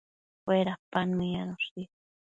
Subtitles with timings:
[0.47, 1.81] Uedapan meyanoshi